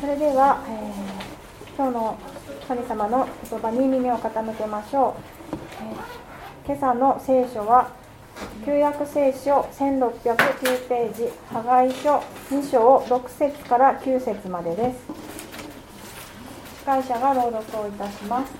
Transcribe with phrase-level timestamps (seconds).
[0.00, 2.18] それでは、えー、今日の
[2.68, 5.16] 神様の言葉に耳を傾けましょ
[5.52, 5.56] う、
[6.66, 7.90] えー、今朝の聖書は
[8.66, 12.18] 旧約聖書1609ページ破壊書
[12.54, 14.98] 2章6節から9節までです。
[16.80, 18.52] 司会者が朗読をいたします。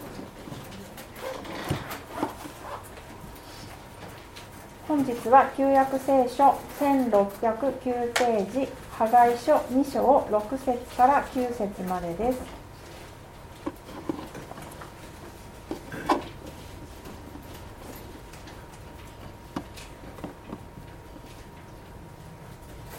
[4.88, 8.68] 本日は旧約聖書1609ページ
[8.98, 10.00] 破壊書2章
[10.30, 12.40] 6節から9節までです。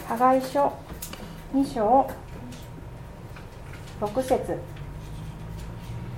[0.07, 0.71] 破壊書
[1.55, 2.07] 2章
[3.99, 4.59] 6節。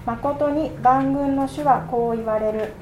[0.05, 2.73] 誠に万軍の主はこう言われる。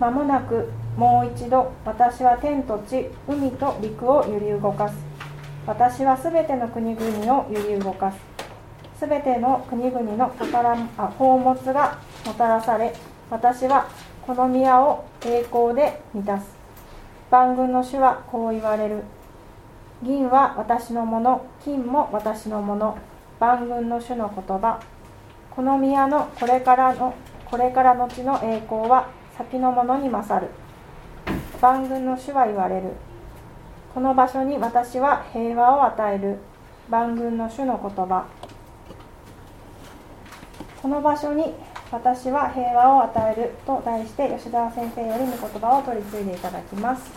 [0.00, 5.13] 間もなくもう一度私は天と地海と陸を揺り動かす。
[5.66, 8.18] 私はすべての国々を揺り動かす。
[8.98, 12.94] すべての国々の宝あ宝物がもたらされ
[13.30, 13.88] 私は
[14.26, 16.54] この宮を栄光で満たす。
[17.30, 19.02] 万軍の主はこう言われる。
[20.02, 22.98] 銀は私のもの金も私のもの。
[23.40, 24.80] 万軍の主の言葉。
[25.50, 27.14] この宮のこれからの
[27.50, 29.08] これからの地の栄光は
[29.38, 30.50] 先のものに勝る。
[31.62, 32.92] 万軍の主は言われる。
[33.94, 36.38] この場所に私は平和を与える。
[36.90, 38.26] 万軍の主の言葉。
[40.82, 41.54] この場所に
[41.92, 43.52] 私は平和を与える。
[43.64, 47.08] と題して吉田先生より御言葉を取り次いでいただきます。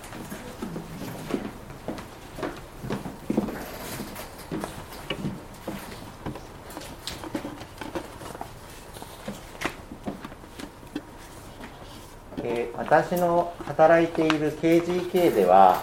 [12.77, 15.81] 私の働いている KGK では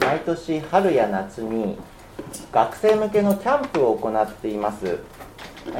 [0.00, 1.78] 毎年春や夏に
[2.52, 4.98] 学生向けのキャンプを行っています。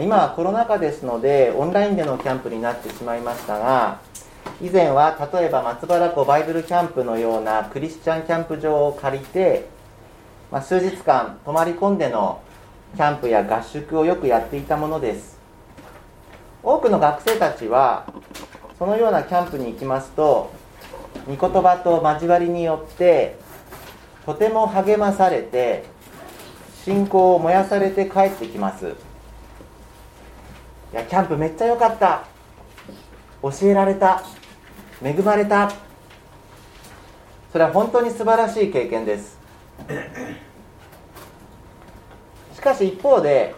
[0.01, 4.00] 今はコロナ禍ですのでオンラインでのキャンプになってしまいましたが
[4.62, 9.66] 以前は例えば松原湖バイブルキャンプのようなクリスチャンキャンプ場を借りて、
[10.50, 12.41] まあ、数日間泊まり込んでの
[12.97, 15.38] キャンプや合宿をよくやっていたものです。
[16.62, 18.06] 多くの学生たちは
[18.78, 20.50] そのようなキャンプに行きますと
[21.27, 23.37] 御言葉と交わりによって
[24.25, 25.85] とても励まされて
[26.85, 28.95] 信仰を燃やされて帰ってきます。
[30.93, 32.25] いやキャンプめっちゃ良かった。
[33.43, 34.23] 教えられた。
[35.03, 35.71] 恵まれた。
[37.53, 39.39] それは本当に素晴らしい経験です。
[42.55, 43.55] しかし一方で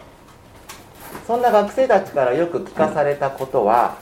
[1.25, 3.97] そんな学生たちからよく聞かされたことは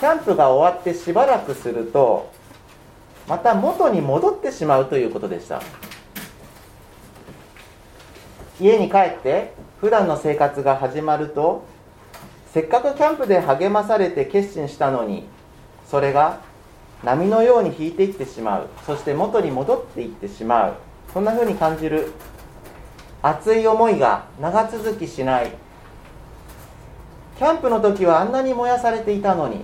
[0.00, 2.30] キャンプが終わってしばらくすると
[3.28, 5.60] また元に戻ってしまうということでした。
[8.60, 11.64] 家に帰って普段の生活が始まると
[12.52, 15.24] せっかくキャンプで励まされて決心したのに
[15.86, 16.40] それが
[17.04, 18.68] 波のように引いていってしまう。
[18.86, 20.74] そして元に戻っていってしまう。
[21.12, 22.12] そんな風に感じる
[23.22, 25.52] 熱い思いが長続きしない。
[27.38, 29.60] キャンプの時はあんなに燃やされていたのに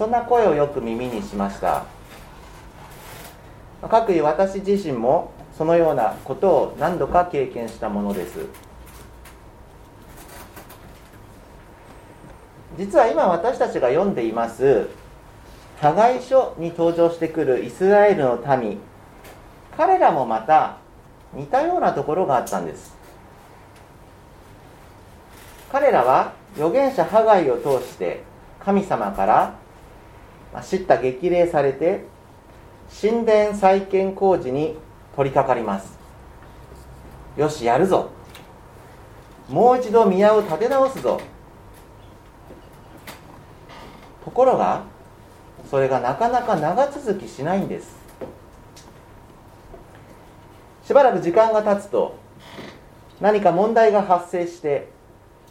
[0.00, 1.84] そんな声をよく耳にしました。
[3.86, 8.46] かくいう私自身もそのようなことを何度か経験したものです。
[12.78, 14.88] 実は今私たちが読んでいます
[15.82, 18.78] 加害書に登場してくるイスラエルの民。
[19.76, 20.78] 彼らもまた
[21.34, 22.96] 似たようなところがあったんです。
[25.70, 28.22] 彼らは預言者ハガイを通して
[28.60, 29.59] 神様から
[30.62, 32.04] 知った激励されて
[33.00, 34.76] 神殿再建工事に
[35.14, 35.98] 取り掛かります。
[37.36, 38.10] よしやるぞ。
[39.48, 41.20] もう一度宮を建て直すぞ。
[44.24, 44.82] ところが
[45.70, 47.96] それがなかなか長続きしないんです。
[50.84, 52.16] しばらく時間が経つと
[53.20, 54.88] 何か問題が発生して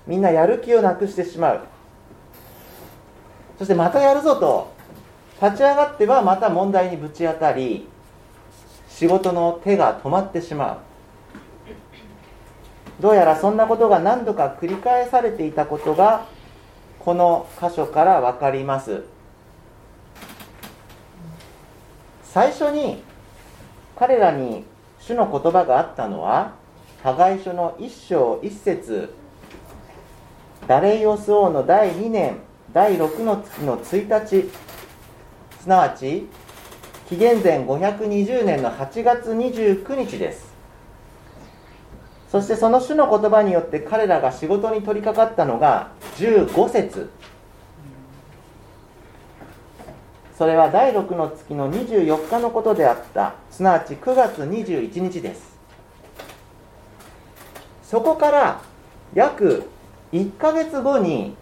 [0.05, 1.61] みんなやる気をなくしてしまう。
[3.57, 4.78] そしてまたやるぞと
[5.41, 7.87] 立ち上がってはまた問題にぶち当たり
[8.89, 10.77] 仕事の手が止まってしまう。
[13.01, 16.25] どうやらそんなことが何度か繰り返されていたことが
[16.99, 19.03] この箇所から分かります。
[22.23, 23.01] 最初に
[23.95, 24.65] 彼らに
[24.99, 26.53] 主の言葉があったのは
[27.01, 29.13] 加害書の一章一節
[30.67, 32.37] ダレイオス王の第2年
[32.73, 34.51] 第6の月の1日
[35.61, 36.27] すなわち
[37.09, 40.49] 紀元前520年の8月29日です。
[42.31, 47.09] そしてその種の言葉によって彼らが仕事に取り掛かったのが15節。
[50.37, 53.33] それは第6の月の24日のことであった。
[53.51, 55.57] すなわち9月21日です。
[57.83, 58.61] そこから
[59.15, 59.63] 約
[60.13, 61.35] 1ヶ月後に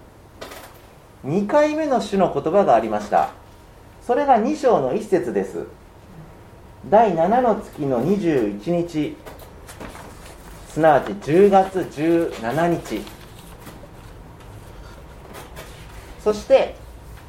[1.26, 3.30] 2回目の種の言葉がありました。
[4.08, 5.66] それが2章の1節です。
[6.90, 9.18] 第7の月の21日。
[10.70, 13.02] すなわち10月17日。
[16.24, 16.76] そして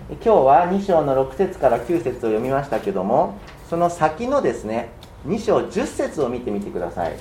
[0.08, 3.36] 今日は2章の6節から9節を読みましたけども
[3.68, 4.90] その先のですね
[5.26, 7.16] 2章10節を見てみてください。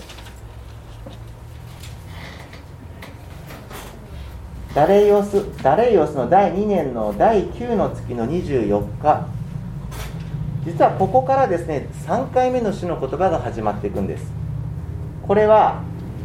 [4.75, 9.37] ダレイオスダレイオスの第2年の第9の月の24日。
[10.68, 14.30] 実はここからですね3回目の主の言葉が始まっていくんです。
[15.25, 15.81] これは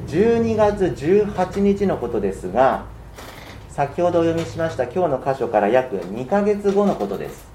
[0.08, 2.84] 12月18日のことですが
[3.70, 7.46] 先ほどお読みしました今日の箇所から約2ヶ月後のことです。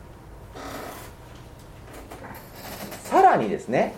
[3.03, 3.93] さらにですね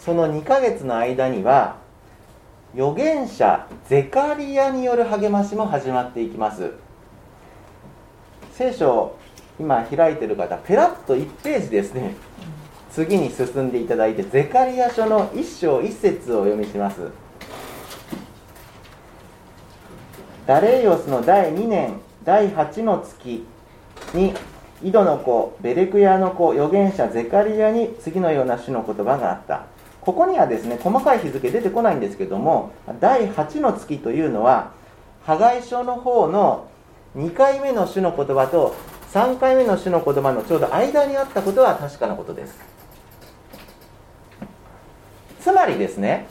[0.00, 1.76] その2ヶ月の間には
[2.74, 6.72] 預言者ゼカリアによる励ましも始まっていきます。
[8.52, 9.16] 聖書
[9.60, 12.14] 今開いてる方ペラッと1ページですね。
[12.90, 17.02] 次に進んでいただいてゼカリア書の1章1節をお読みします。
[20.46, 23.44] ダレイオスの第2年第8の月
[24.14, 24.34] に
[24.82, 29.66] 井戸の子ベレクヤの子預言者ゼカリアに次のような種の言葉があった。
[30.00, 34.72] ここにはですね細かい日付出てこないんですけども第8の月というのは
[35.26, 36.70] 破壊書の方の
[37.14, 38.74] 2回目の種の言葉と
[39.12, 42.58] 3回目の種の言葉のちょうど間にあったことは確かなことです。
[45.40, 46.26] つまりですね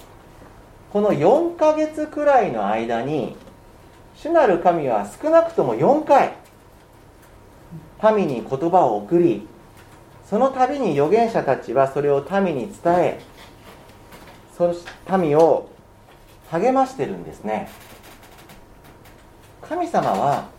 [0.93, 3.35] この4ヶ月くらいの間に
[4.15, 6.33] 主なる神は少なくとも4回
[8.15, 9.47] 民に言葉を送り
[10.25, 13.21] その度に預言者たちはそれを民に伝え
[14.55, 14.73] そ
[15.07, 15.69] の民を
[16.51, 17.69] 励ましてるんですね。
[19.61, 20.58] 神様は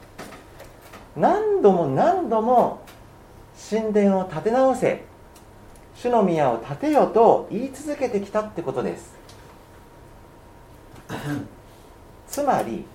[1.16, 2.82] 何度も何度も
[3.70, 5.04] 神殿を建て直せ。
[5.94, 9.14] 主の宮を建てよと言い続けてきたってことです。
[12.26, 12.86] つまり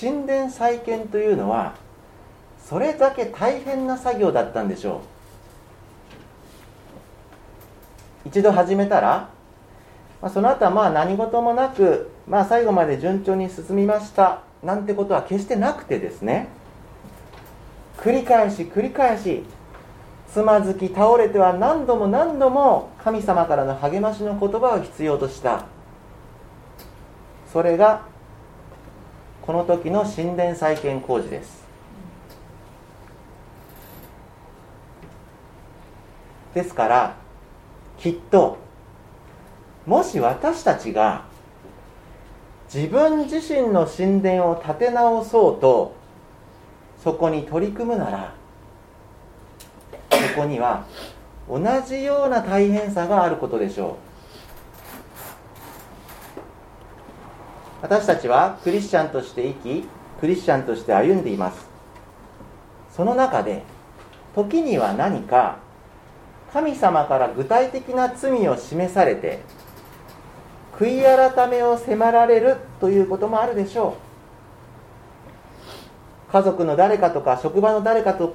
[0.00, 1.74] 神殿再建というのは
[2.62, 5.00] それだけ大変な作業だったんでしょ
[8.24, 8.28] う。
[8.28, 9.28] 一度始めたら
[10.20, 16.48] まあ、その後はまあ何事もなく、まあ、最後まで順調に進みましたなんてことは決してなくてですね
[17.98, 19.44] 繰り返し繰り返し
[20.32, 25.64] つまずき倒れては何度も何度も神様からの励ましの言葉を必要とした。
[27.52, 28.02] それが
[29.40, 31.64] この時の神殿再建工事です。
[36.52, 37.16] ですから
[37.98, 38.58] きっと
[39.86, 41.24] もし私たちが
[42.72, 45.94] 自分自身の神殿を建て直そうと
[47.02, 48.34] そこに取り組むなら
[50.10, 50.84] そこには
[51.48, 53.94] 同じような大変さがあることでしょう。
[57.82, 59.88] 私たちはクリスチャンとして生き
[60.18, 61.66] クリスチャンとして歩んでいます。
[62.90, 63.62] その中で
[64.34, 65.58] 時には何か
[66.52, 69.40] 神様から具体的な罪を示されて
[70.78, 74.05] 悔い改めを迫られるということもあるでしょう。
[76.36, 78.34] 家族の誰かとか職場の誰かと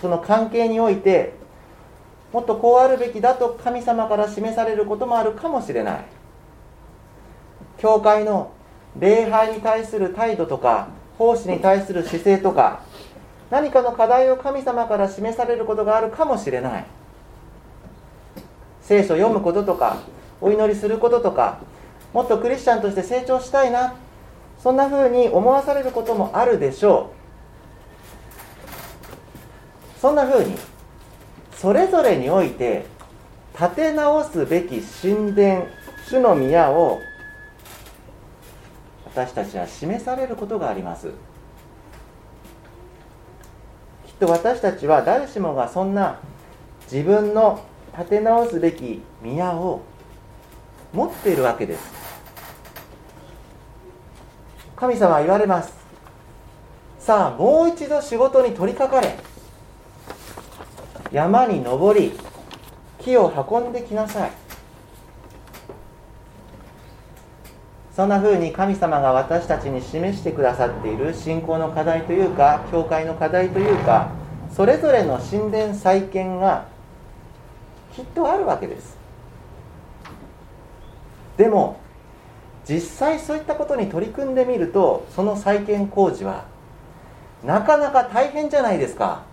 [0.00, 1.34] その関係において
[2.32, 6.04] もっとこうあるべきだと神様から示されることもあるかもしれない。
[7.76, 8.52] 教会の
[8.98, 12.80] 礼拝に対する態度とか奉仕に対する姿勢とか
[13.50, 16.86] 何かの課題を神様から示されることがあるかもしれない。
[18.80, 19.98] 聖書を読むこととか
[20.40, 21.58] お祈りすることとか
[22.14, 23.94] もっとクリスチャンとして成長したいな
[24.58, 27.21] そんな風に思わされることもあるでしょう。
[30.02, 30.56] そんな風に
[31.52, 32.86] それぞれにおいて
[33.54, 35.68] 立て直すべき神殿
[36.08, 36.98] 主の宮を
[39.04, 41.06] 私たちは示されることがあります。
[41.06, 41.12] きっ
[44.18, 46.18] と私たちは誰しもがそんな
[46.90, 47.64] 自分の
[47.96, 49.82] 立て直すべき宮を
[50.92, 51.80] 持っているわけです。
[54.74, 55.72] 神様は言われます。
[56.98, 59.30] さあもう一度仕事に取り掛かれ。
[61.12, 62.12] 山に登り
[62.98, 64.32] 木を運んできなさい。
[67.94, 74.08] そんな風に神様が私たちに示してくださっている信仰の課題というか教会の課題というか
[74.50, 76.66] それぞれの神殿再建が
[77.94, 78.96] きっとあるわけです。
[81.36, 81.76] でも
[82.66, 86.46] 実際そういったことに取り組んでみるとその再建工事は
[87.44, 89.30] なかなか大変じゃないですか。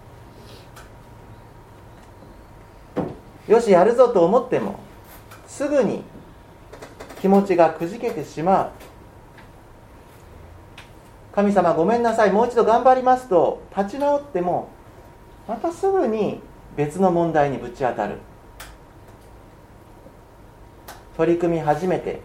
[3.49, 4.79] よしやるぞと思っても
[5.47, 6.03] すぐに
[7.19, 8.71] 気持ちがくじけてしまう。
[11.33, 14.69] 神様ごめんなさいもう一度頑張りますと立ち直っても
[15.47, 16.41] またすぐに
[16.75, 18.17] 別の問題にぶち当たる。
[21.17, 22.21] 取り組み始めて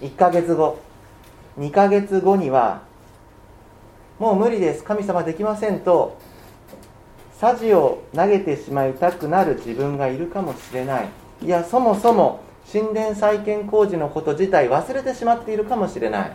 [0.00, 0.78] 1ヶ月後
[1.58, 2.82] 2ヶ月後には
[4.20, 6.16] もう無理です神様できませんと
[7.40, 11.08] さじを投げてしまいたくなる自分がいるかもしれない。
[11.42, 16.32] いやそもそも神殿再建工事のこと自体忘れてしまっているかもしれない。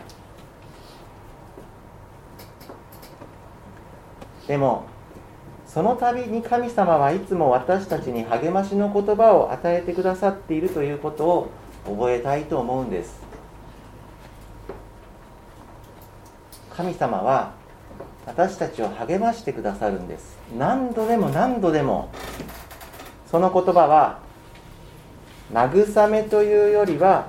[4.48, 4.86] でも
[5.64, 11.50] その度に神様はいつも私たちに励ましの言葉を与えてくださっているということを
[11.84, 13.20] 覚えたいと思うんです。
[16.70, 17.52] 神様は
[18.26, 20.36] 私たちを励ましてくださるんです。
[20.58, 22.10] 何度でも何度でも。
[23.30, 24.20] その言葉は
[25.52, 27.28] 慰めというよりは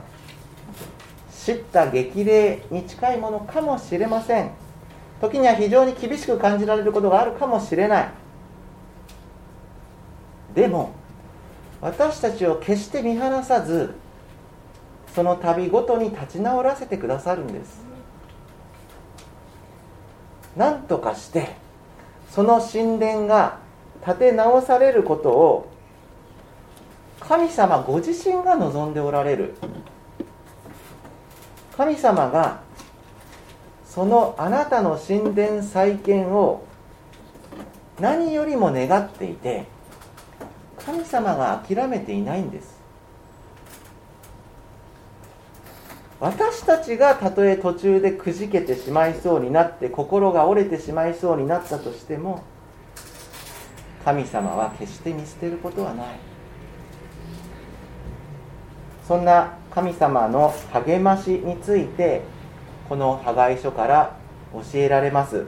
[1.32, 4.52] 叱咤激励に近いものかもしれません。
[5.22, 8.10] 時には非常に厳しく感じられることがあるかもしれない。
[10.54, 10.92] でも
[11.82, 13.94] 私たちを決して見放さず
[15.14, 17.87] その度ごとに立ち直らせてくださるんです。
[20.58, 21.56] 何とかして
[22.30, 23.60] その神殿が
[24.04, 25.72] 建て直されることを
[27.20, 29.56] 神様ご自身が望んでおられる。
[31.76, 32.62] 神様が
[33.86, 36.66] そのあなたの神殿再建を
[38.00, 39.66] 何よりも願っていて
[40.84, 42.77] 神様が諦めていないんです。
[46.20, 52.44] 私たちがたとえ途中でくじけてしまいそうになって心が折れてしまいそうになったとしても
[54.04, 56.08] 神様は決して見捨てることはない。
[59.08, 62.24] そんな神様の励ましについて
[62.90, 64.18] この破壊書から
[64.54, 65.46] 教えられます。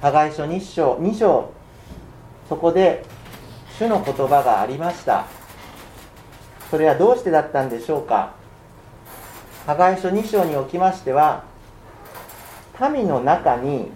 [0.00, 1.50] 破壊書2章 ,2 章
[2.48, 3.04] そこで
[3.78, 5.26] 主の言葉がありました。
[6.70, 8.34] それはどうしてだったんでしょうか。
[9.66, 11.44] 破壊書2章におきましては
[12.92, 13.92] 民の中に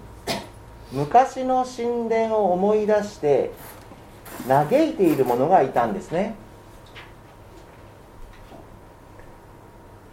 [0.92, 3.50] 昔の神殿を思い出して
[4.46, 6.36] 嘆いている者がいたんですね。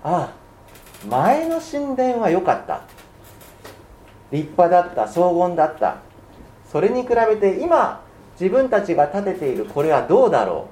[0.04, 2.82] ああ前の神殿は良かった。
[4.32, 5.98] 立派だった荘厳だった。
[6.72, 8.02] それに比べて今
[8.40, 10.68] 自分たちが建てているこれはどうだろ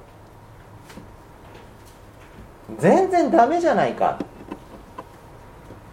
[2.78, 2.80] う？
[2.80, 4.18] 全然ダメじゃないか。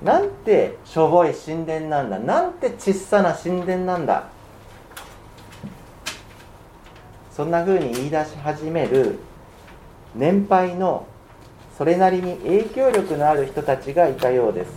[0.04, 2.20] なんてしょぼい神殿なんだ？
[2.20, 4.30] なんて小さな神殿なんだ？
[7.32, 9.20] そんな風に言い出し始める
[10.16, 11.06] 年配の
[11.78, 14.72] それなりに影響力のある人たちがいたようです。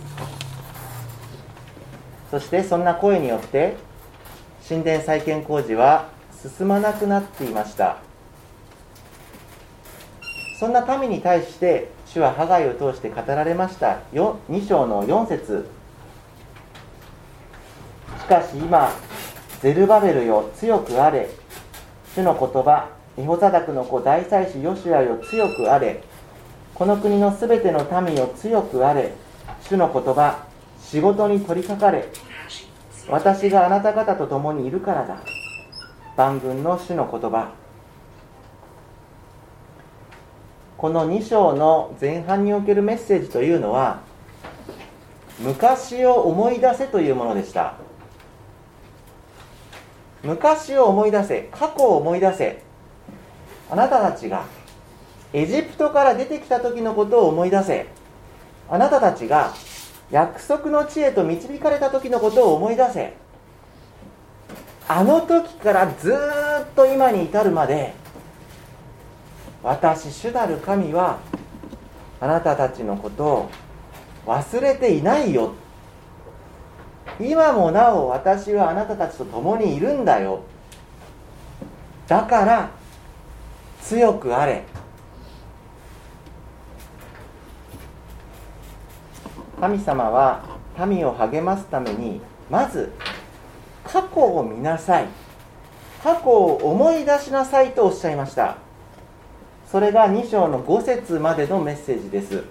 [2.31, 3.75] そしてそんな声によって
[4.67, 6.09] 神殿再建工事は
[6.43, 7.97] 進まなくなっていました。
[10.59, 13.99] そんな民に対して主はハガイを通して語られました。
[14.13, 15.67] 2章の4節。
[18.19, 18.89] しかし今
[19.61, 21.29] ゼルバベルよ強くあれ。
[22.15, 26.03] 主の言葉ミホザダクの子大祭司ヨシュアよ強くあれ。
[26.75, 29.13] この国のすべての民よ強くあれ。
[29.61, 30.45] 主の言葉
[30.81, 32.07] 仕事に取りかかれ。
[33.09, 35.17] 私があなた方と共にいるからだ。
[36.15, 37.51] 万軍の主の言葉。
[40.77, 44.01] この2章の前半におけるメッセージというのは
[45.39, 47.75] 昔を思い出せというものでした。
[50.23, 52.61] 昔を思い出せ過去を思い出せ。
[53.71, 54.45] あなたたちが
[55.31, 57.87] エジプトから出てきた時のことを思い出せ。
[58.69, 59.53] あなたたちが
[60.11, 63.22] 約束の地へと導かれた時のことを思い出せ。
[64.87, 67.93] あの時からずっと今に至るまで
[69.63, 71.19] 私主なる神は
[72.19, 73.49] あなたたちのことを
[74.25, 75.53] 忘れていないよ。
[77.19, 80.43] 今もなお私はあなたたちと共にいるんだよ。
[82.07, 82.69] だから
[83.81, 84.63] 強くあれ。
[89.59, 90.43] 神様は
[90.85, 92.91] 民を励ますためにまず
[93.93, 95.05] 過去を見なさい。
[96.01, 98.57] 過去を思い出しなさいとおっしゃいました。
[99.71, 102.43] それが2章の5節までのメッセージです。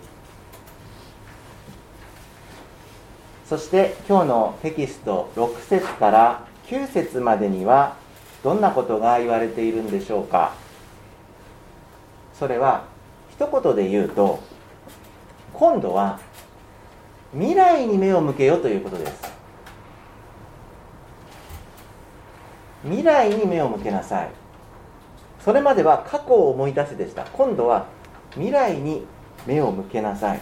[3.49, 7.97] そして今日のテキスト6節から9節までには
[8.45, 10.55] どんなことが言われているんでしょうか。
[12.39, 12.85] それは
[13.33, 14.39] 一言で言うと
[15.53, 16.21] 今度は
[17.33, 19.32] 未来に目を向けよということです。
[22.85, 24.31] 未来に目を向けなさい。
[25.41, 27.25] それまでは過去を思い出せでした。
[27.25, 27.87] 今度は
[28.35, 29.07] 未来に
[29.47, 30.41] 目を向けなさい。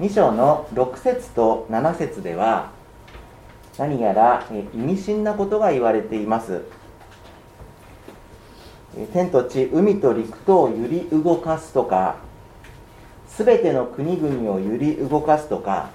[0.00, 2.70] 2章の6節と7節では
[3.78, 6.62] 何やら意味深なことが言われています。
[9.12, 12.16] 天と地海と陸とを揺り動かすとか
[13.28, 15.90] 全ての国々を揺り動かすとか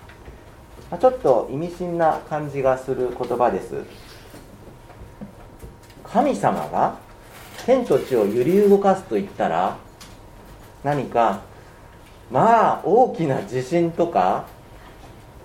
[0.94, 3.84] まちょっと意味深な感じがする言葉です。
[6.04, 7.00] 神様が
[7.66, 9.76] 天と地を揺り動かすと言ったら
[10.84, 11.42] 何か
[12.30, 14.46] まあ大きな地震とか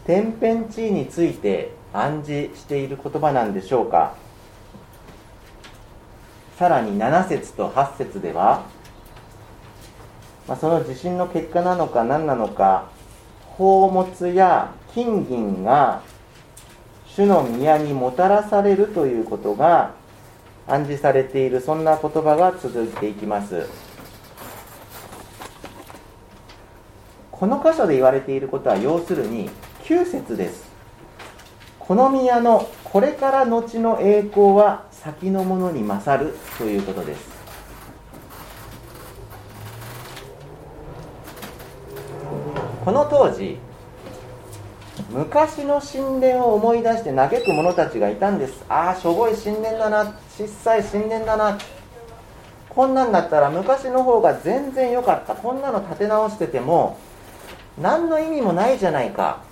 [0.04, 4.16] 天変地異について暗示している言葉なんでしょうか。
[6.58, 8.66] さらに7節と8節では、
[10.46, 12.97] まあ、その地震の結果なのか何なのか
[13.58, 16.00] 宝物や金銀が
[17.08, 19.94] 主の宮にもたらされるということが
[20.68, 23.68] 暗示されているそんな言葉が続いていきます。
[27.32, 29.50] この箇所で言われていることは要するに
[29.84, 30.70] 9節です。
[31.80, 37.37] この宮のこれから後の栄光は先のものに勝るということです。
[42.88, 43.58] この当時
[45.10, 48.64] 昔の神殿を思い出して嘆く者たちがいたんです。
[48.66, 50.14] ああしょぼい神殿だな。
[50.38, 51.58] 小さい神殿だな。
[52.70, 55.34] こんなんだったら昔の方が全然良かった。
[55.34, 56.98] こんなの立て直してても
[57.78, 59.42] 何の意味もないじゃないか。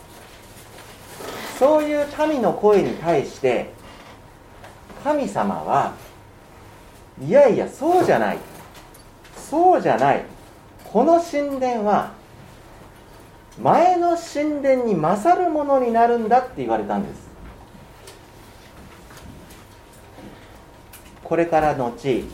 [1.59, 3.71] そういう民の声に対して
[5.05, 5.93] 神様は
[7.21, 8.39] いやいやそうじゃない。
[9.37, 10.25] そうじゃない。
[10.91, 12.16] この神殿は
[13.63, 17.27] 前の神殿に勝るものになるんだって言われたんです。
[21.25, 22.25] これから後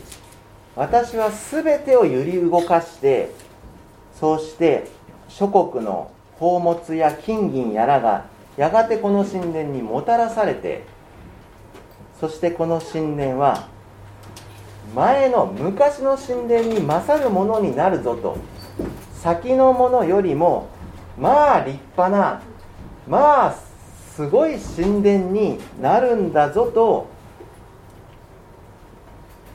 [0.75, 3.31] 私は全てを揺り動かして
[4.13, 4.87] そうして
[5.27, 10.83] 諸国の宝物や金銀やらがやがてこの神殿にもたらされて
[12.19, 13.67] そしてこの神殿は
[14.95, 18.37] 前の昔の神殿に勝るものになるぞと
[19.15, 20.67] 先のものよりも
[21.17, 22.41] まあ立派な
[23.07, 23.55] まあ
[24.15, 27.07] すごい神殿になるんだぞと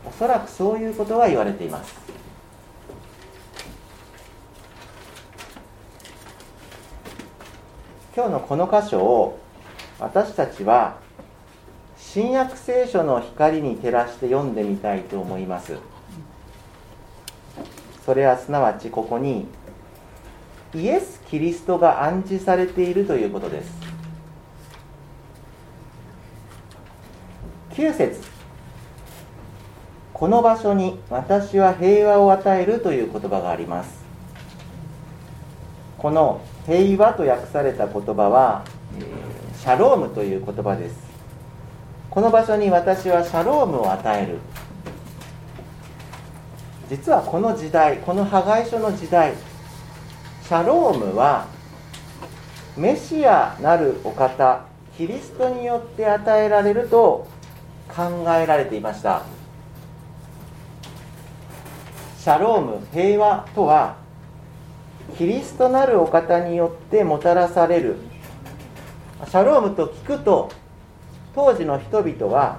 [0.07, 1.95] おそらくそういうことが言われています。
[8.17, 9.39] 今日のこの箇所を
[10.01, 10.97] 私たちは
[11.97, 15.77] 新約聖書の光に照らして読んでみたいと思います。
[18.05, 19.47] それはすなわちここに
[20.75, 23.71] イエス・キリストが暗示されているということです。
[27.73, 28.21] 9節。
[30.15, 34.03] この場所に私は平和を与えるという言葉があります。
[35.99, 38.65] この平和と訳された言葉は
[39.61, 40.97] シャロームという言葉です。
[42.11, 44.39] この場所に私はシャロームを与える。
[46.89, 49.35] 実はこの時代この破壊書の時代
[50.49, 51.47] シャロームは
[52.75, 54.65] メシアなるお方
[54.97, 57.29] キリストによって与えられると
[57.95, 59.25] 考えられていました。
[62.19, 63.97] シャローム平和とは
[65.19, 67.97] キリストなるお方によってもたらされる。
[69.27, 70.49] シャロームと聞くと
[71.35, 72.59] 当時の人々は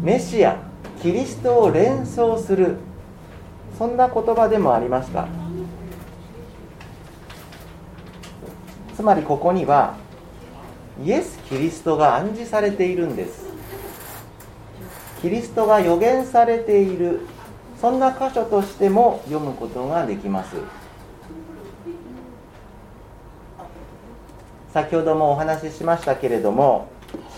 [0.00, 0.56] メシア
[1.02, 2.76] キリストを連想する。
[3.76, 5.39] そんな言葉でもありました。
[9.00, 9.96] つまりここには
[11.02, 13.46] イエス・キリストが暗示されているんです。
[15.22, 17.20] キリストが予言されている。
[17.80, 20.54] そんな箇所としても読むことができます。
[24.74, 26.88] 先ほどもお話ししましたけれども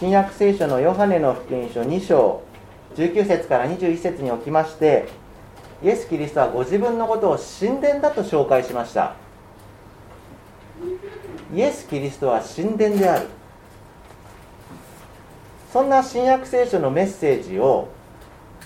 [0.00, 2.42] 新約聖書のヨハネの福音書2章
[2.96, 5.06] 19節から21節におきまして
[5.84, 9.14] イエス・キリストはご自分のことを神殿だと紹介しました。
[11.54, 13.26] イエス・キリストは神殿である。
[15.72, 17.88] そんな新約聖書のメッセージを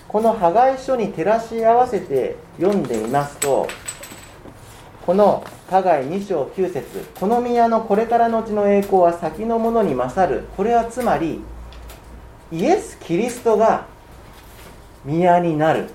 [0.07, 3.67] この破壊書に照らし合わせて読んでみますと
[5.05, 10.43] この加害2章9節この宮のこれからのうちの栄光は先のものに勝る。
[10.55, 11.41] これはつまり
[12.51, 13.85] イエス・キリストが
[15.03, 15.89] 宮になる。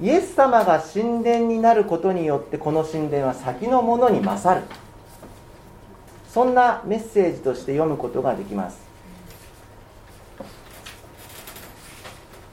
[0.00, 4.66] イエス様が神殿になることによってこの神殿は先のものに勝る。
[6.36, 8.78] そんなメッセージとして読むことができます。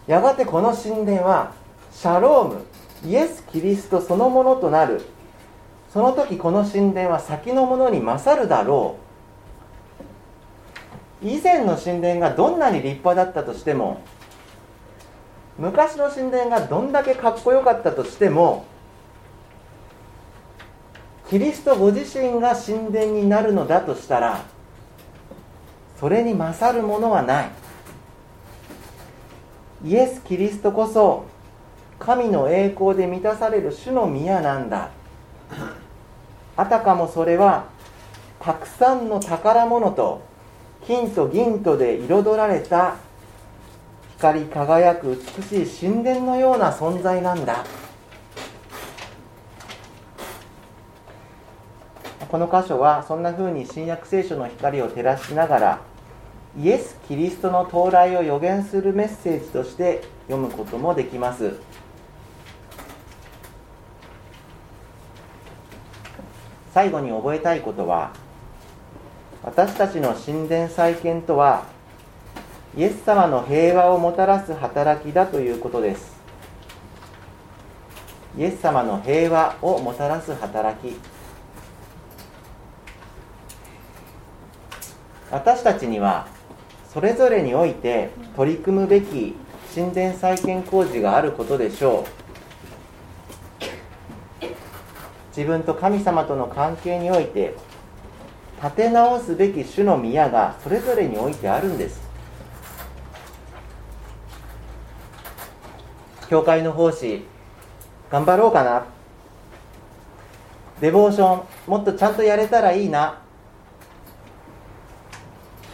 [0.08, 1.52] やがてこの神殿は
[1.92, 2.66] シャローム
[3.06, 5.02] イエス・キリストそのものとなる。
[5.92, 8.96] その時この神殿は先のものに勝るだろ
[11.22, 11.28] う。
[11.28, 14.00] 以前の神殿がどんなに立派だったとしても
[15.58, 18.64] 昔の神殿がどんだけかっこよかったとしても
[21.34, 24.44] キリストご自身が神殿になるのだとしたら
[26.00, 27.50] それに勝るものはない。
[29.84, 31.26] イエス・キリストこそ
[31.98, 34.92] 神の栄光で満たされる主の宮なんだ。
[36.56, 37.66] あたかもそれは
[38.40, 40.22] たくさんの宝物と
[40.86, 42.98] 金と銀とで彩られた
[44.18, 47.66] 光り輝く美しい神殿のような存在なんだ。
[52.34, 55.82] この箇所はそんな風に新約聖書の光を照らしながら
[56.60, 61.54] イエス・キリストの到来を予言するメッセージとして読むこともできます。
[66.74, 68.14] 最後に覚えたいことは
[69.44, 71.66] 私たちの神殿再建とは
[72.76, 76.20] イエス様の平和をもたらす働きだということです。
[78.36, 81.13] イエス様の平和をもたらす働き。
[85.34, 86.28] 私たちには
[86.94, 89.34] それぞれにおいて取り組むべき
[89.74, 92.06] 神殿再建工事があることでしょ
[94.42, 94.46] う。
[95.36, 97.56] 自分と神様との関係において
[98.62, 102.00] 立て直すべき主の宮がそれぞれにおいてあるんです。
[106.30, 107.26] 教会の奉仕
[108.12, 108.86] 頑張ろうかな。
[110.80, 113.23] デボーションもっとちゃんとやれたらいいな。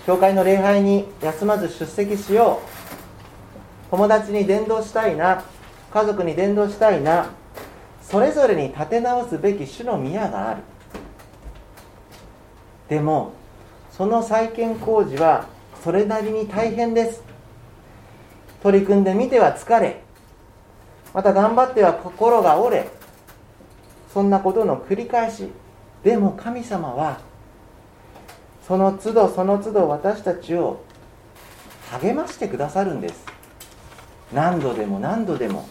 [0.05, 3.89] 教会の礼拝に休まず出席しよう。
[3.91, 5.43] 友達に伝道したいな。
[5.91, 7.29] 家族に伝道したいな。
[8.01, 10.61] それぞれに立て直すべき主の宮がある。
[12.87, 13.33] でも
[13.91, 15.45] その再建工事は
[15.83, 17.23] それなりに大変です。
[18.63, 20.01] 取り組んでみては疲れ。
[21.13, 22.89] また頑張っては心が折れ。
[24.13, 25.49] そんなことの繰り返し。
[26.03, 27.19] でも神様は
[28.69, 30.83] その都度その都度私たちを
[31.89, 33.25] 励ましてくださるんです。
[34.31, 35.67] 何度でも何度でも。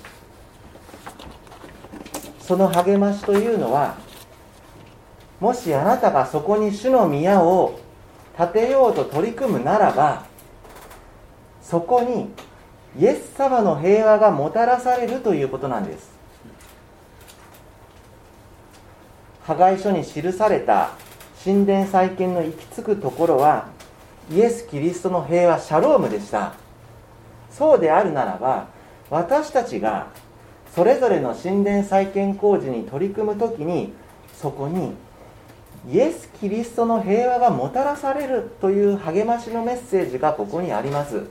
[2.41, 3.99] その励ましというのは
[5.39, 7.79] もしあなたがそこに主の宮を
[8.37, 10.27] 建てようと取り組むならば
[11.63, 12.31] そこに
[12.99, 16.11] イエス様の平和がもたらされるということなんです。
[19.45, 20.95] 破壊書に記された
[21.44, 23.68] 神殿再建の行き着くところは
[24.31, 26.55] イエス・キリストの平和シャロームでした。
[27.51, 28.68] そうであるならば
[29.11, 30.09] 私たちが
[30.74, 33.92] それぞれの神殿再建工事に取り組む時に
[34.35, 34.92] そこに
[35.90, 41.24] イエス・キリストの平和がもたらされるという励ましのメッセージがここにあります。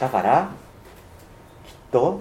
[0.00, 0.50] だから
[1.64, 2.20] きっと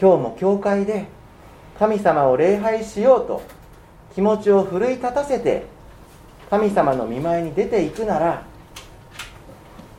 [0.00, 1.06] 今日も教会で
[1.78, 3.42] 神様を礼拝しようと
[4.14, 5.66] 気持ちを奮い立たせて
[6.50, 8.42] 神様の見舞いに出ていくなら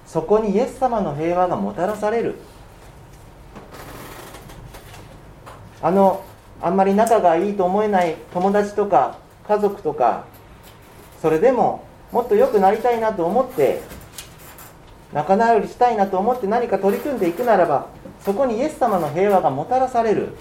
[0.06, 2.36] そこにイエス様の平和がもたらされる。
[5.82, 6.24] あの
[6.62, 10.26] あんまり仲がいいと思えない友達とか家族とか
[11.22, 13.82] それでももっと良くなりたいなと思って
[15.13, 17.88] 仲直りしたいなと思って何か取り組んでいくならば
[18.20, 20.36] そこにイエス様の平和がもたらされる。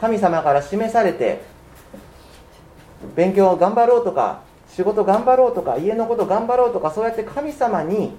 [0.00, 1.42] 神様から示されて
[3.14, 8.12] 勉強を頑張ろうとか仕事頑張ろうとか家のこと頑張ろうとかそうやって神様に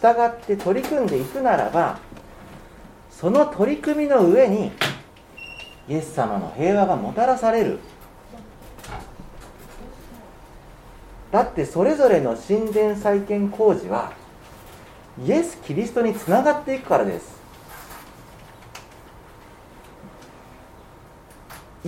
[0.00, 1.98] 従って取り組んでいくならば
[3.10, 4.72] その取り組みの上に
[5.88, 7.78] イエス様の平和がもたらされる。
[11.30, 14.12] だってそれぞれの神殿再建工事は
[15.22, 17.37] イエス・キリストにつながっていくからです。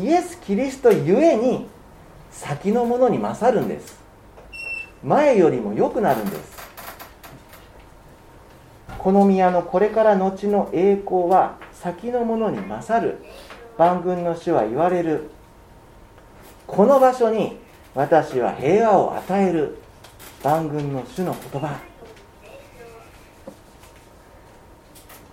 [0.01, 1.67] イエス・キリストゆえに
[2.31, 4.01] 先のものに勝るんです。
[5.05, 6.59] 前よりも良くなるんです。
[8.99, 13.19] この宮のこれから後の栄光は先のものに勝る。
[13.77, 15.31] 万軍の主は言われる。
[16.67, 17.59] この場所に
[17.95, 19.79] 私は平和を与える。
[20.43, 21.79] 万軍の主の言葉。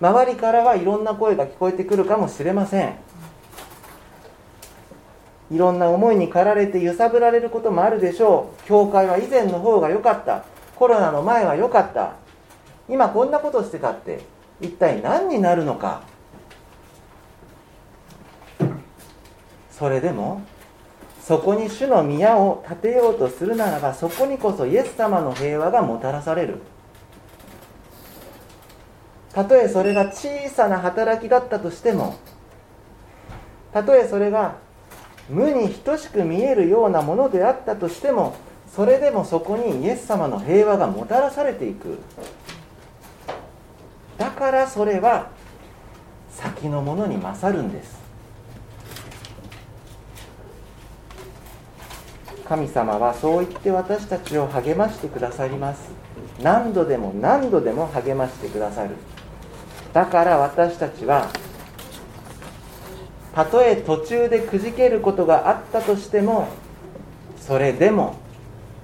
[0.00, 3.07] 周りからはいろんな声が聞こえてくるかもしれません。
[5.50, 8.66] いろんな思いに駆られて揺さぶられることもあるでしょう。
[8.66, 10.44] 教会は以前の方が良かった。
[10.76, 12.14] コロナの前は良かった。
[12.88, 14.20] 今こんなことしてたって
[14.60, 16.02] 一体何になるのか。
[19.70, 20.42] それでも
[21.20, 26.60] そこに主の宮を建てようとするならばそこにこそイエス様の平和がもたらされる。
[29.32, 32.16] たとえそれが小さな働きだったとしても
[33.72, 34.56] たとえそれが
[35.28, 38.34] 無に等しく見えるようなものであったとしても
[38.74, 41.98] それでもそこにイエス様の平和がもたらされていく。
[44.16, 45.30] だからそれは
[46.30, 47.98] 先のものに勝るんです。
[52.48, 55.90] 神様はそう言って私たちを励ましてくださります。
[56.42, 58.90] 何度でも何度でも励ましてくださる。
[59.92, 61.28] だから私たちは
[63.38, 66.48] たとえ途中でくじけることがあったとしても
[67.36, 68.16] それでも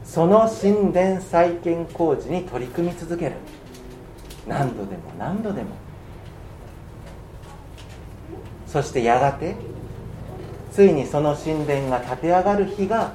[0.04, 3.32] その神殿再建工事に取り組み続ける。
[4.46, 5.70] 何度でも何度でも。
[8.68, 9.56] そしてやがて
[10.70, 13.12] ついにその神殿が建て上がる日が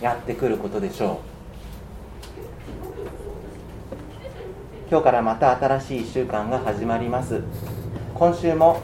[0.00, 1.20] やってくることでしょ
[4.88, 4.88] う。
[4.88, 7.42] 今日からまた新しい1週間が始まります。
[8.14, 8.80] 今週も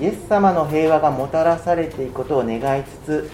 [0.00, 3.30] イエス様の平和がもたらされていくことを願いつつ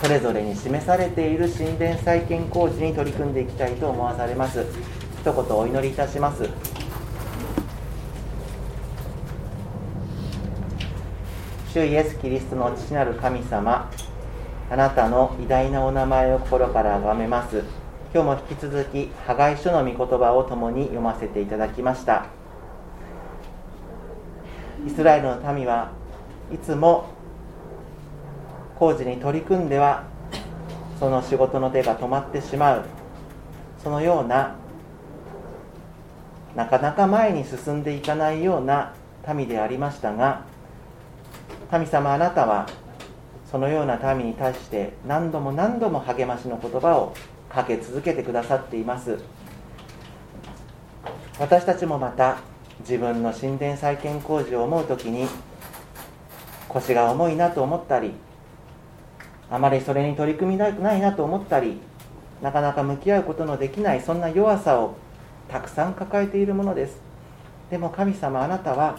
[0.00, 4.66] それぞれに示されている神殿再建工事に取り組んでいきたいと思わされます。
[5.20, 6.50] 一言お祈りいたします。
[11.72, 13.90] 主イエス・キリストの父なる神様
[14.70, 17.64] あなたの偉大なお名前を心から崇めます。
[18.12, 22.43] 今日も引き続き破壊書の御言葉を共に読ませていただきました。
[24.86, 25.90] イスラエルの民は
[26.52, 27.06] いつも
[28.78, 30.04] 工事に取り組んでは
[30.98, 32.84] その仕事の手が止まってしまう。
[33.82, 34.56] そのような
[36.56, 38.94] なかなか前に進んでいかないような
[39.34, 40.42] 民でありましたが
[41.70, 42.66] 神様あなたは
[43.50, 47.14] そのような民に対して何度も何度も励ましの言葉を
[47.50, 49.18] かけ続けてくださっています。
[51.38, 52.38] 私たちもまた
[52.80, 55.26] 自分の神殿再建工事を思う時に
[56.68, 58.12] 腰が重いなと思ったり
[59.50, 61.78] あまりそれに取り組みたくないなと思ったり
[62.42, 64.96] なかなか向き合うことのできないそんな弱さを
[65.48, 67.00] たくさん抱えているものです。
[67.70, 68.98] でも神様あなたは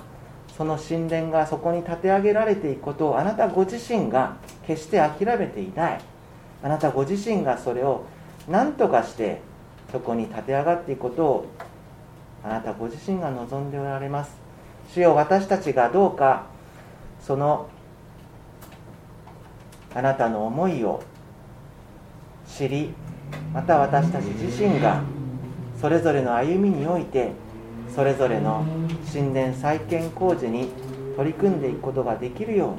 [0.58, 6.02] その神殿がそこに建て上げられていくことをあなたご自身が決して諦めていない。
[6.64, 8.06] あなたご自身がそれを
[8.48, 9.42] 何とかして
[9.92, 11.46] そこに建て上がっていくことを
[12.46, 14.38] あなたご自身が望んでおられます。
[14.94, 16.46] 主よ私たちがどうか
[17.20, 17.68] その
[19.96, 21.02] あなたの思いを
[22.48, 22.94] 知り
[23.52, 25.02] また私たち自身が
[25.82, 27.32] それぞれの歩みにおいて
[27.96, 28.64] それぞれの
[29.12, 30.70] 神殿再建工事に
[31.16, 32.76] 取り組んでいくことができるよ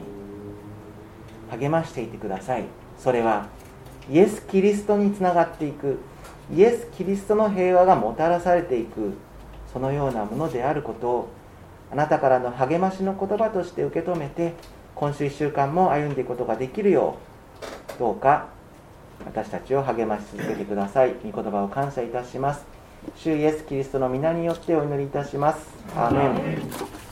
[1.50, 2.64] うに励ましていてください。
[2.98, 3.48] それは
[4.08, 5.98] イエス・キリストにつながっていく
[6.54, 9.14] イエス・キリストの平和がもたらされていく
[9.76, 11.28] そのようなものであることを
[11.92, 14.54] あなたからの励ましの言葉として受け止めて
[14.94, 17.18] 今週1週間も歩んでいくことができるよ
[17.94, 18.48] うどうか
[19.26, 21.14] 私たちを励まし続けてください。
[21.22, 22.64] 御言葉を感謝いたします。
[23.16, 25.68] 主イエス・キリストの皆によってお祈りいたします。
[25.94, 27.05] アーメン。